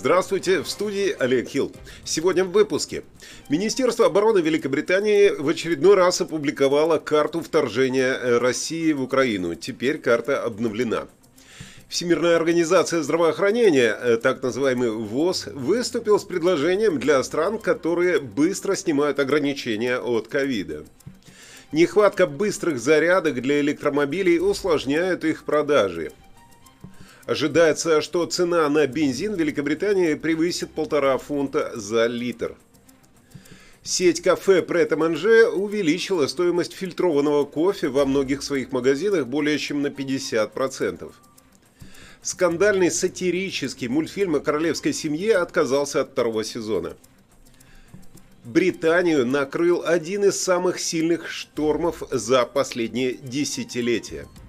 [0.00, 1.72] Здравствуйте, в студии Олег Хилл.
[2.04, 3.02] Сегодня в выпуске.
[3.50, 9.54] Министерство обороны Великобритании в очередной раз опубликовало карту вторжения России в Украину.
[9.56, 11.06] Теперь карта обновлена.
[11.90, 19.18] Всемирная организация здравоохранения, э, так называемый ВОЗ, выступил с предложением для стран, которые быстро снимают
[19.18, 20.86] ограничения от ковида.
[21.72, 26.10] Нехватка быстрых зарядок для электромобилей усложняет их продажи.
[27.30, 32.56] Ожидается, что цена на бензин в Великобритании превысит полтора фунта за литр.
[33.84, 39.86] Сеть кафе Прет Манже увеличила стоимость фильтрованного кофе во многих своих магазинах более чем на
[39.86, 41.12] 50%.
[42.20, 46.96] Скандальный сатирический мультфильм о королевской семье отказался от второго сезона.
[48.44, 54.26] Британию накрыл один из самых сильных штормов за последние десятилетия–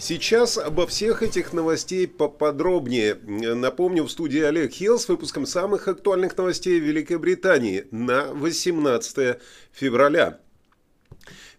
[0.00, 3.16] Сейчас обо всех этих новостей поподробнее.
[3.16, 9.38] Напомню, в студии Олег Хилл с выпуском самых актуальных новостей Великой Британии на 18
[9.72, 10.40] февраля.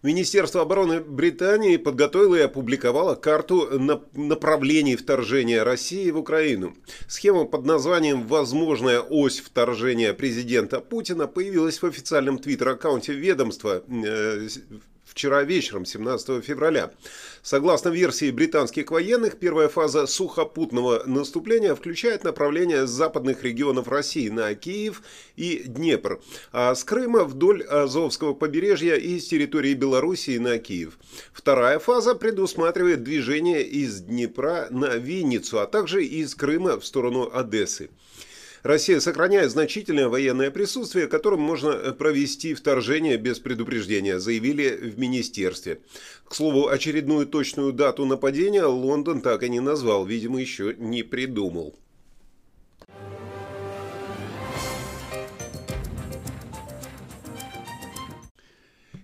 [0.02, 3.68] Министерство обороны Британии подготовило и опубликовало карту
[4.12, 6.74] направлений вторжения России в Украину.
[7.06, 14.48] Схема под названием «Возможная ось вторжения президента Путина» появилась в официальном твиттер-аккаунте ведомства э,
[15.12, 16.90] вчера вечером, 17 февраля.
[17.42, 24.54] Согласно версии британских военных, первая фаза сухопутного наступления включает направление с западных регионов России на
[24.54, 25.02] Киев
[25.36, 30.98] и Днепр, а с Крыма вдоль Азовского побережья и с территории Белоруссии на Киев.
[31.32, 37.90] Вторая фаза предусматривает движение из Днепра на Винницу, а также из Крыма в сторону Одессы.
[38.62, 45.80] Россия сохраняет значительное военное присутствие, которым можно э, провести вторжение без предупреждения, заявили в министерстве.
[46.24, 51.74] К слову, очередную точную дату нападения Лондон так и не назвал, видимо, еще не придумал.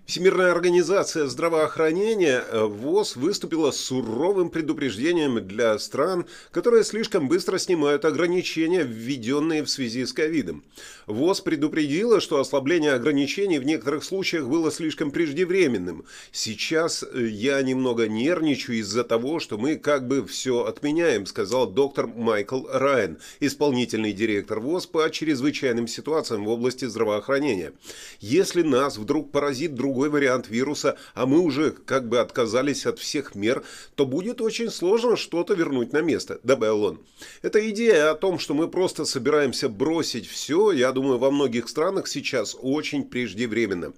[0.09, 8.81] Всемирная организация здравоохранения э, ВОЗ выступила суровым предупреждением для стран, которые слишком быстро снимают ограничения,
[8.81, 10.63] введенные в связи с ковидом.
[11.05, 16.03] ВОЗ предупредила, что ослабление ограничений в некоторых случаях было слишком преждевременным.
[16.31, 22.07] Сейчас э, я немного нервничаю из-за того, что мы как бы все отменяем, сказал доктор
[22.07, 27.73] Майкл Райан, исполнительный директор ВОЗ по чрезвычайным ситуациям в области здравоохранения.
[28.21, 32.99] Если нас вдруг поразит другой другой вариант вируса, а мы уже как бы отказались от
[32.99, 33.63] всех мер,
[33.95, 36.99] то будет очень сложно что-то вернуть на место, добавил он.
[37.41, 42.07] Эта идея о том, что мы просто собираемся бросить все, я думаю, во многих странах
[42.07, 43.91] сейчас очень преждевременно.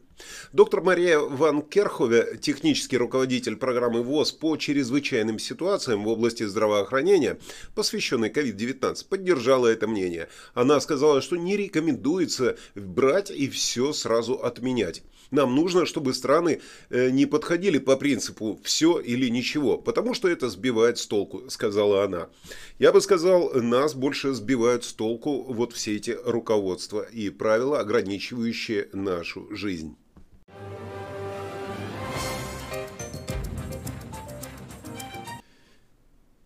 [0.54, 7.40] Доктор Мария Ван Керхове, технический руководитель программы ВОЗ по чрезвычайным ситуациям в области здравоохранения,
[7.76, 10.28] посвященной COVID-19, поддержала это мнение.
[10.54, 15.04] Она сказала, что не рекомендуется брать и все сразу отменять.
[15.32, 20.50] Нам нужно, чтобы страны э, не подходили по принципу «все или ничего», потому что это
[20.50, 22.28] сбивает с толку, сказала она.
[22.80, 28.90] Я бы сказал, нас больше сбивают с толку вот все эти руководства и правила, ограничивающие
[28.92, 29.96] нашу жизнь.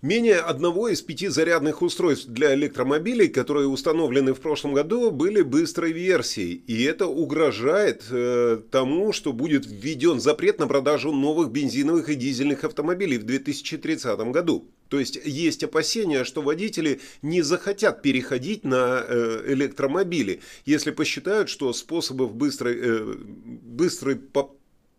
[0.05, 5.93] Менее одного из пяти зарядных устройств для электромобилей, которые установлены в прошлом году, были быстрой
[5.93, 6.61] версией.
[6.67, 12.63] И это угрожает э, тому, что будет введен запрет на продажу новых бензиновых и дизельных
[12.63, 14.69] автомобилей в 2030 году.
[14.89, 21.73] То есть есть опасения, что водители не захотят переходить на э, электромобили, если посчитают, что
[21.73, 24.17] способов быстрой, э, быстрой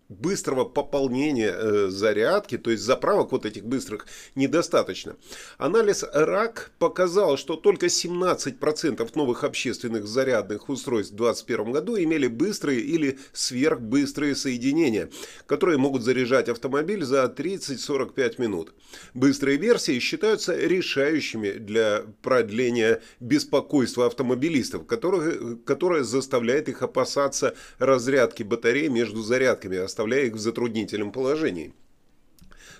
[0.09, 5.17] быстрого пополнения э, зарядки, то есть заправок вот этих быстрых, недостаточно.
[5.59, 12.81] Анализ РАК показал, что только 17% новых общественных зарядных устройств в 2021 году имели быстрые
[12.81, 15.11] или сверхбыстрые соединения,
[15.47, 18.75] которые могут заряжать автомобиль за 30-45 минут.
[19.15, 28.89] Быстрые версии считаются решающими для продления беспокойства автомобилистов, которое, которое заставляет их опасаться разрядки батареи
[28.89, 31.73] между зарядками, оставляя их в затруднительном положении.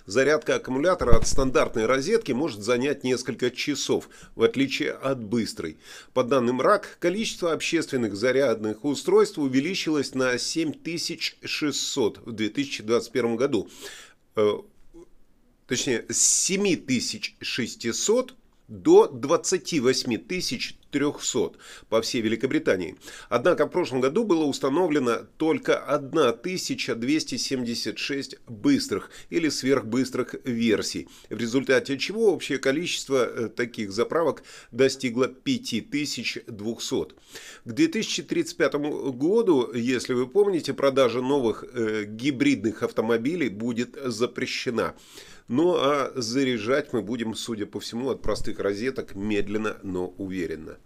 [0.05, 5.79] Зарядка аккумулятора от стандартной розетки может занять несколько часов, в отличие от быстрой.
[6.13, 13.67] По данным РАК, количество общественных зарядных устройств увеличилось на 7600 в 2021 году.
[14.35, 14.59] Э,
[15.65, 18.35] точнее, с 7600
[18.67, 20.17] до 28
[20.91, 21.53] 300
[21.89, 22.95] по всей Великобритании.
[23.29, 32.33] Однако в прошлом году было установлено только 1276 быстрых или сверхбыстрых версий, в результате чего
[32.33, 37.15] общее количество э, таких заправок достигло 5200.
[37.65, 38.73] К 2035
[39.13, 44.95] году, если вы помните, продажа новых э, гибридных автомобилей будет запрещена.
[45.47, 50.77] Ну а заряжать мы будем, судя по всему, от простых розеток медленно, но уверенно.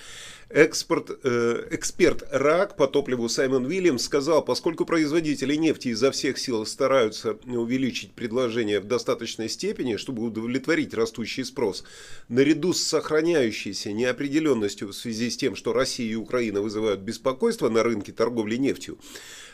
[0.53, 6.67] Экспорт, э, эксперт РАК по топливу Саймон Уильямс сказал, поскольку производители нефти изо всех сил
[6.67, 11.85] стараются увеличить предложение в достаточной степени, чтобы удовлетворить растущий спрос,
[12.29, 17.85] наряду с сохраняющейся неопределенностью в связи с тем, что Россия и Украина вызывают беспокойство на
[17.85, 18.99] рынке торговли нефтью,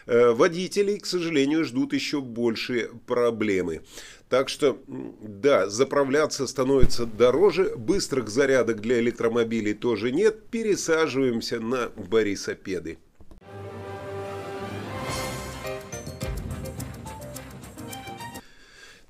[0.06, 3.82] водителей, к сожалению, ждут еще большие проблемы.
[4.28, 12.98] Так что, да, заправляться становится дороже, быстрых зарядок для электромобилей тоже нет, пересаживаемся на Борисопеды.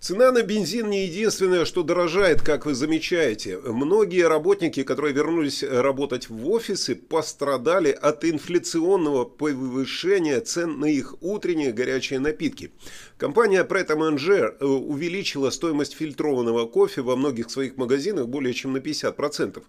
[0.06, 3.58] Цена на бензин не единственное, что дорожает, как вы замечаете.
[3.58, 11.72] Многие работники, которые вернулись работать в офисы, пострадали от инфляционного повышения цен на их утренние
[11.72, 12.70] горячие напитки.
[13.18, 18.78] Компания Pret Manger э, увеличила стоимость фильтрованного кофе во многих своих магазинах более чем на
[18.78, 19.60] 50%.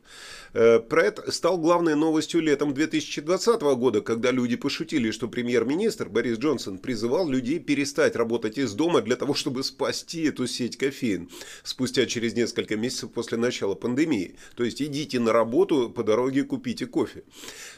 [0.54, 6.78] Pret э, стал главной новостью летом 2020 года, когда люди пошутили, что премьер-министр Борис Джонсон
[6.78, 11.29] призывал людей перестать работать из дома для того, чтобы спасти эту сеть кофеин
[11.63, 14.35] спустя через несколько месяцев после начала пандемии.
[14.56, 17.24] То есть идите на работу, по дороге купите кофе.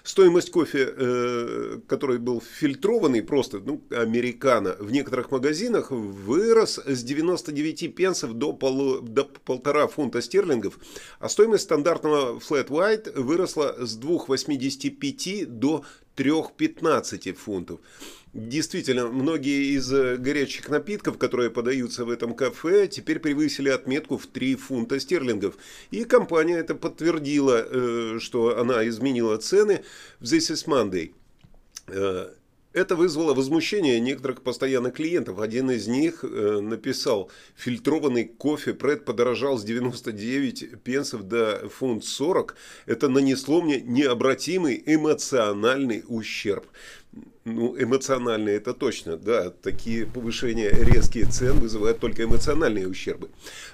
[0.03, 7.95] Стоимость кофе, э, который был фильтрованный, просто ну, американо, в некоторых магазинах вырос с 99
[7.95, 10.79] пенсов до, полу, до полтора фунта стерлингов,
[11.19, 15.83] а стоимость стандартного Flat White выросла с 2,85 до
[16.15, 17.79] 3,15 фунтов.
[18.33, 24.55] Действительно, многие из горячих напитков, которые подаются в этом кафе, теперь превысили отметку в 3
[24.55, 25.55] фунта стерлингов.
[25.89, 29.83] И компания это подтвердила, э, что она изменила цены
[30.19, 31.13] в This is Monday.
[31.87, 32.29] Э,
[32.71, 35.39] это вызвало возмущение некоторых постоянных клиентов.
[35.39, 42.55] Один из них э, написал, фильтрованный кофе Пред подорожал с 99 пенсов до фунт 40.
[42.85, 46.67] Это нанесло мне необратимый эмоциональный ущерб.
[47.45, 49.49] Ну, эмоциональные это точно, да.
[49.49, 53.29] Такие повышения резкие цен вызывают только эмоциональные ущербы.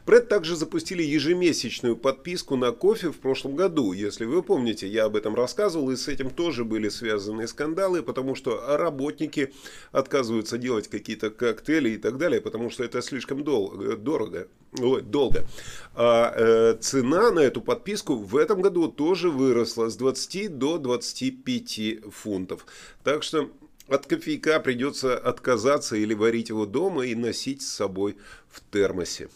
[0.06, 3.92] Пред также запустили ежемесячную подписку на кофе в прошлом году.
[3.92, 8.36] Если вы помните, я об этом рассказывал, и с этим тоже были связаны скандалы, потому
[8.36, 9.52] что работники
[9.92, 14.48] отказываются делать какие-то коктейли и так далее, потому что это слишком дол- дорого,
[14.82, 15.46] ой, долго.
[15.94, 22.12] А э, цена на эту подписку в этом году тоже выросла с 20 до 25
[22.12, 22.66] фунтов.
[23.04, 23.50] Так что
[23.88, 28.18] от кофейка придется отказаться или варить его дома и носить с собой
[28.50, 29.30] в термосе.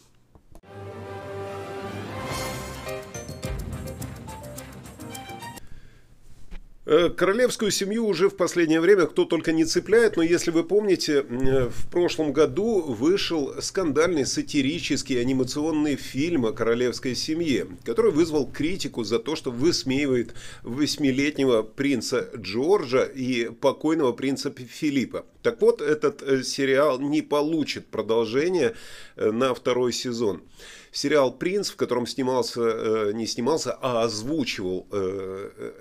[7.16, 11.88] Королевскую семью уже в последнее время кто только не цепляет, но если вы помните, в
[11.92, 19.36] прошлом году вышел скандальный сатирический анимационный фильм о королевской семье, который вызвал критику за то,
[19.36, 25.26] что высмеивает восьмилетнего принца Джорджа и покойного принца Филиппа.
[25.42, 28.76] Так вот, этот э, сериал не получит продолжения
[29.16, 30.42] э, на второй сезон
[30.92, 34.88] сериал «Принц», в котором снимался, э, не снимался, а озвучивал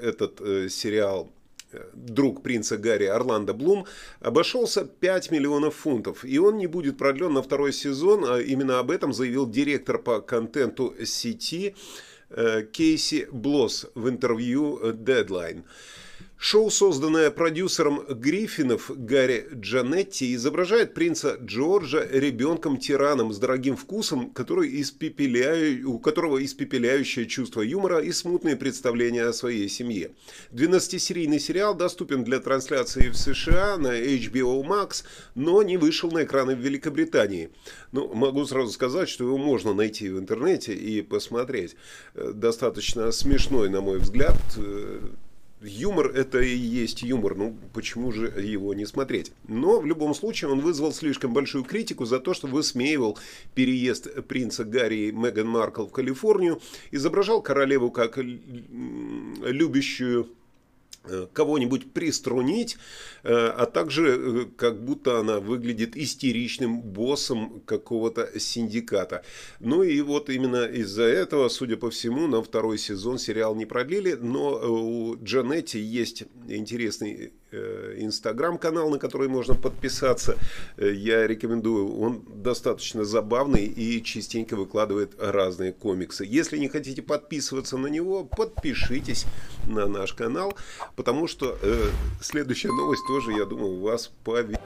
[0.01, 1.33] этот сериал
[1.93, 3.87] друг принца Гарри Орландо Блум,
[4.21, 8.91] обошелся 5 миллионов фунтов, и он не будет продлен на второй сезон, а именно об
[8.91, 11.75] этом заявил директор по контенту сети
[12.73, 15.65] Кейси Блосс в интервью Deadline.
[16.41, 25.91] Шоу, созданное продюсером Гриффинов Гарри Джанетти, изображает принца Джорджа ребенком-тираном с дорогим вкусом, который испепеляю,
[25.91, 30.13] у которого испепеляющее чувство юмора и смутные представления о своей семье.
[30.53, 35.03] 12-серийный сериал доступен для трансляции в США на HBO Max,
[35.35, 37.51] но не вышел на экраны в Великобритании.
[37.91, 41.75] Ну, могу сразу сказать, что его можно найти в интернете и посмотреть.
[42.15, 45.01] Э, достаточно смешной, на мой взгляд, э,
[45.61, 49.33] Юмор это и есть юмор, ну почему же его не смотреть?
[49.49, 53.19] Но в любом случае он вызвал слишком большую критику за то, что высмеивал
[53.55, 56.61] переезд принца Гарри и Меган Маркл в Калифорнию,
[56.93, 60.29] изображал королеву как любящую
[61.33, 62.77] кого-нибудь приструнить,
[63.23, 69.25] э, а также э, как будто она выглядит истеричным боссом какого-то синдиката.
[69.61, 74.15] Ну и вот именно из-за этого, судя по всему, на второй сезон сериал не продлили,
[74.15, 80.37] но у Джанетти есть интересный Э, инстаграм-канал, на который можно подписаться.
[80.77, 81.99] Э, я рекомендую.
[81.99, 86.25] Он достаточно забавный и частенько выкладывает разные комиксы.
[86.25, 89.27] Если не хотите подписываться на него, подпишитесь
[89.67, 90.57] на наш канал,
[90.97, 91.89] потому что э,
[92.21, 94.61] следующая новость тоже, я думаю, вас поведет.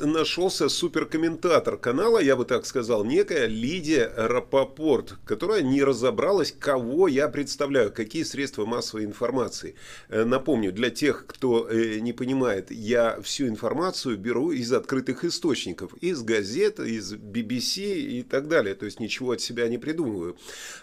[0.00, 7.28] Нашелся суперкомментатор канала, я бы так сказал, некая Лидия Рапопорт, которая не разобралась, кого я
[7.28, 9.74] представляю, какие средства массовой информации.
[10.08, 15.94] Э, напомню, для тех, кто э, не понимает, я всю информацию беру из открытых источников,
[16.00, 20.36] из газет, из BBC и так далее, то есть ничего от себя не придумываю.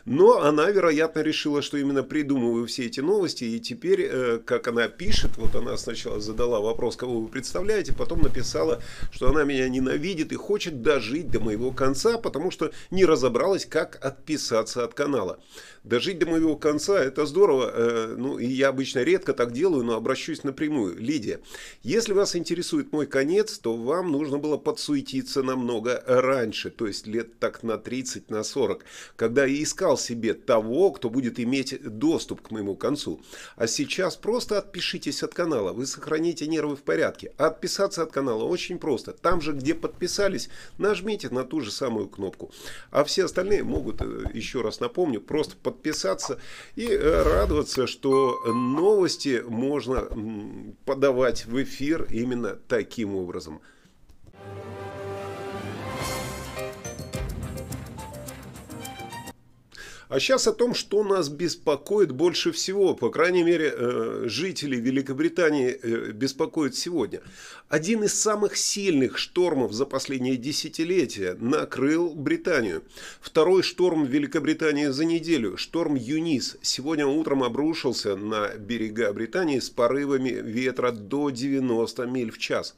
[0.05, 4.87] Но она, вероятно, решила, что именно придумываю все эти новости, и теперь, э, как она
[4.87, 10.31] пишет, вот она сначала задала вопрос, кого вы представляете, потом написала что она меня ненавидит
[10.31, 15.39] и хочет дожить до моего конца, потому что не разобралась, как отписаться от канала.
[15.83, 17.71] Дожить до моего конца– это здорово.
[17.73, 20.97] Э, ну, и я обычно редко так делаю, но обращусь напрямую.
[20.97, 21.41] Лидия,
[21.81, 27.37] если вас интересует мой конец, то вам нужно было подсуетиться намного раньше, то есть лет
[27.39, 28.85] так на 30, на 40,
[29.17, 33.21] когда я искал себе того, кто будет иметь доступ к моему концу.
[33.57, 37.33] А сейчас просто отпишитесь от канала, вы сохраните нервы в порядке.
[37.37, 38.92] Отписаться от канала очень просто.
[39.21, 42.51] Там же, где подписались, нажмите на ту же самую кнопку.
[42.91, 46.39] А все остальные могут, э, еще раз напомню, просто подписаться подписаться
[46.75, 50.07] и э, радоваться, что новости можно
[50.85, 53.61] подавать в эфир именно таким образом.
[60.13, 65.71] А сейчас о том, что нас беспокоит больше всего, по крайней мере, э, жители Великобритании
[65.71, 67.23] э, беспокоит сегодня.
[67.67, 72.83] Один из самых сильных штормов за последние десятилетия накрыл Британию.
[73.21, 80.29] Второй шторм Великобритании за неделю, шторм Юнис, сегодня утром обрушился на берега Британии с порывами
[80.29, 82.75] ветра до 90 миль в час.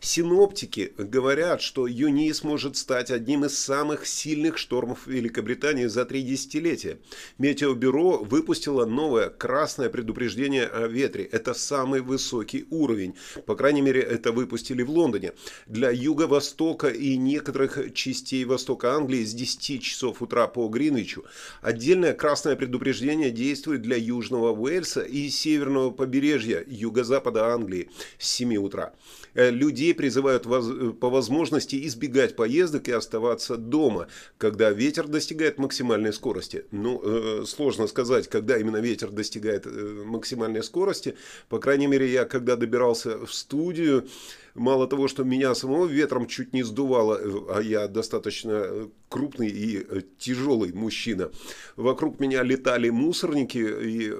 [0.00, 6.77] Синоптики говорят, что Юнис может стать одним из самых сильных штормов Великобритании за три десятилетия
[6.78, 6.98] десятилетия
[7.38, 11.24] Метеобюро выпустило новое красное предупреждение о ветре.
[11.24, 13.14] Это самый высокий уровень.
[13.46, 15.32] По крайней мере, это выпустили в Лондоне.
[15.66, 21.24] Для юго-востока и некоторых частей востока Англии с 10 часов утра по Гринвичу.
[21.62, 28.92] Отдельное красное предупреждение действует для Южного Уэльса и северного побережья юго-запада Англии с 7 утра.
[29.34, 36.12] Э, людей призывают э, по возможности избегать поездок и оставаться дома, когда ветер достигает максимальной
[36.12, 36.64] скорости.
[36.70, 41.16] Ну, э, сложно сказать, когда именно ветер достигает максимальной скорости.
[41.48, 44.06] По крайней мере, я когда добирался в студию,
[44.54, 47.18] мало того, что меня самого ветром чуть не сдувало,
[47.54, 49.86] а я достаточно крупный и
[50.18, 51.30] тяжелый мужчина.
[51.76, 54.12] Вокруг меня летали мусорники, и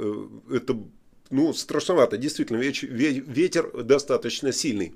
[0.54, 0.78] это
[1.30, 4.94] ну, страшновато, действительно, ветер достаточно сильный.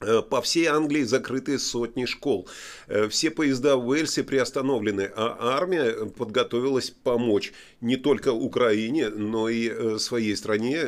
[0.00, 2.48] Э, по всей Англии закрыты сотни школ.
[2.86, 9.70] Э, все поезда в Уэльсе приостановлены, а армия подготовилась помочь не только Украине, но и
[9.70, 10.80] э, своей стране,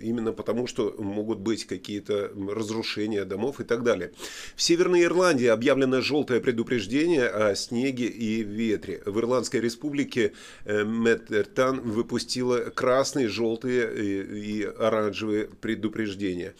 [0.00, 4.12] именно потому что могут быть какие-то разрушения домов и так далее.
[4.54, 9.02] В Северной Ирландии объявлено желтое предупреждение о снеге и ветре.
[9.04, 10.32] В Ирландской республике
[10.64, 16.54] Меттертан выпустила красные, желтые и оранжевые предупреждения.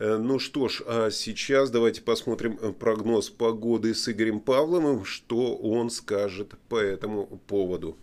[0.00, 5.54] Э, ну что ж, а сейчас давайте посмотрим э, прогноз погоды с Игорем Павловым, что
[5.54, 7.98] он скажет по этому поводу.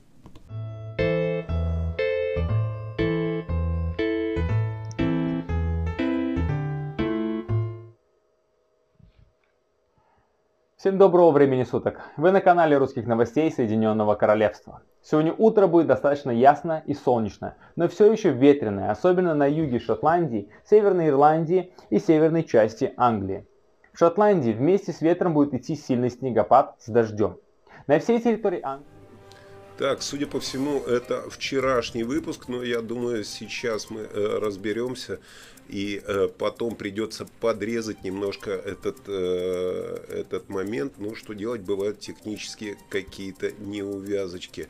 [10.77, 12.00] Всем доброго времени суток!
[12.16, 14.84] Вы на канале русских новостей Соединенного Королевства.
[15.10, 20.50] Сегодня утро будет достаточно ясно и солнечно, но все еще ветреное, особенно на юге Шотландии,
[20.70, 23.48] Северной Ирландии и северной части Англии.
[23.94, 27.38] В Шотландии вместе с ветром будет идти сильный снегопад с дождем.
[27.88, 28.98] На всей территории Англии
[29.78, 35.20] так, судя по всему, это вчерашний выпуск, но я думаю, сейчас мы э, разберемся
[35.68, 40.94] и э, потом придется подрезать немножко этот, э, этот момент.
[40.98, 44.68] Ну, что делать, бывают технические какие-то неувязочки.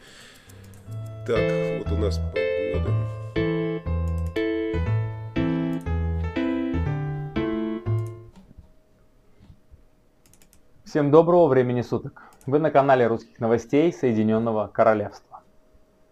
[1.26, 2.20] Так, вот у нас
[2.74, 3.08] погода.
[10.86, 12.24] Всем доброго времени суток!
[12.46, 15.44] Вы на канале русских новостей Соединенного Королевства.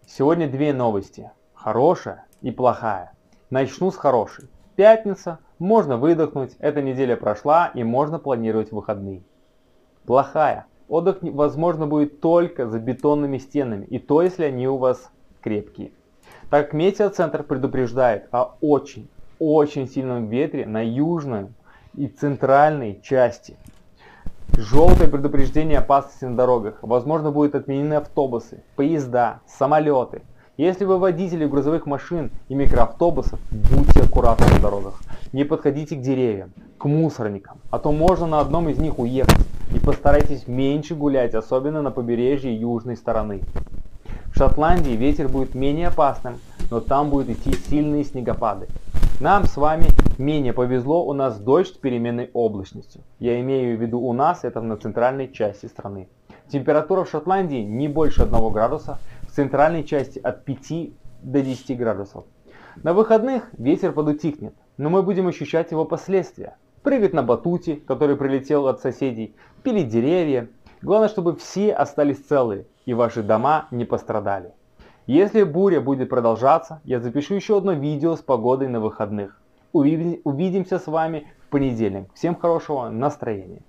[0.06, 1.32] Сегодня две новости.
[1.54, 3.14] Хорошая и плохая.
[3.50, 4.50] Начну с хорошей.
[4.76, 9.24] Пятница, можно выдохнуть, эта неделя прошла и можно планировать выходные.
[10.06, 10.66] Плохая.
[10.88, 15.10] Отдых возможно будет только за бетонными стенами, и то если они у вас
[15.42, 15.92] крепкие.
[16.50, 21.48] Так как метеоцентр предупреждает о очень, очень сильном ветре на южной
[21.96, 23.58] и центральной части
[24.58, 26.76] Желтое предупреждение опасности на дорогах.
[26.82, 30.22] Возможно, будут отменены автобусы, поезда, самолеты.
[30.58, 35.02] Если вы водители грузовых машин и микроавтобусов, будьте аккуратны на дорогах.
[35.34, 39.46] Не подходите к деревьям, к мусорникам, а то можно на одном из них уехать.
[39.76, 43.42] И постарайтесь меньше гулять, особенно на побережье южной стороны.
[44.28, 46.36] В Шотландии ветер будет менее опасным,
[46.72, 48.68] но там будут идти сильные снегопады.
[49.20, 53.02] Нам с вами менее повезло, у нас дождь с переменной облачностью.
[53.20, 56.08] Я имею в виду у нас, это на центральной части страны.
[56.48, 59.00] Температура в Шотландии не больше 1 градуса,
[59.36, 62.26] центральной части от 5 до 10 градусов.
[62.82, 66.58] На выходных ветер подутихнет, но мы будем ощущать его последствия.
[66.84, 70.50] Прыгать на батуте, который прилетел от соседей, пилить деревья.
[70.82, 74.54] Главное, чтобы все остались целы и ваши дома не пострадали.
[75.08, 79.40] Если буря будет продолжаться, я запишу еще одно видео с погодой на выходных.
[79.74, 82.14] Увидимся с вами в понедельник.
[82.14, 83.62] Всем хорошего настроения.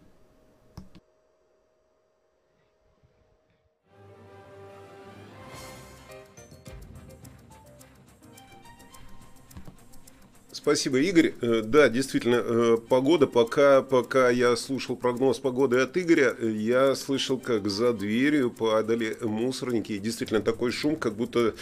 [10.66, 11.32] Спасибо, Игорь.
[11.42, 17.38] Э, да, действительно, э, погода, пока, пока я слушал прогноз погоды от Игоря, я слышал,
[17.38, 19.92] как за дверью падали мусорники.
[19.92, 21.54] И действительно такой шум, как будто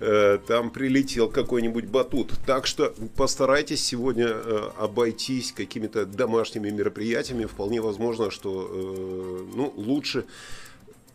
[0.00, 2.34] э, там прилетел какой-нибудь батут.
[2.44, 7.46] Так что постарайтесь сегодня э, обойтись какими-то домашними мероприятиями.
[7.46, 10.26] Вполне возможно, что э, ну, лучше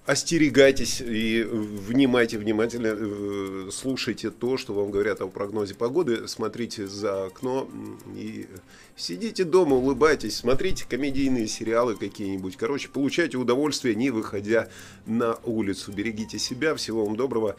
[0.05, 7.25] остерегайтесь и внимайте внимательно, э, слушайте то, что вам говорят о прогнозе погоды, смотрите за
[7.25, 7.67] окно
[8.15, 8.47] и
[8.95, 12.55] сидите дома, улыбайтесь, смотрите комедийные сериалы какие-нибудь.
[12.55, 14.69] Короче, получайте удовольствие, не выходя
[15.07, 15.91] на улицу.
[15.91, 17.55] Берегите себя, всего вам доброго.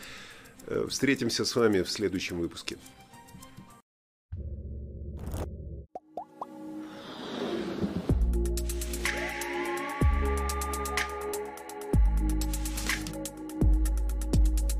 [0.67, 2.77] Э, встретимся с вами в следующем выпуске.